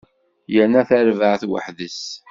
Yerna 0.53 0.81
tarbaɛt 0.89 1.43
weḥd-s. 1.49 2.01